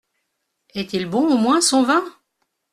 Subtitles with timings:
[0.73, 2.03] Est-il bon, au moins, son vin?